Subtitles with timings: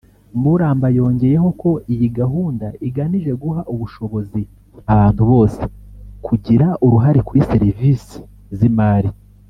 [0.43, 4.41] Maramba yongeyeho ko iyi gahunda iganije guha ubushobozi
[4.93, 5.61] abantu bose
[6.25, 8.17] kugira uruhare kuri serivisi
[8.59, 9.09] z’imari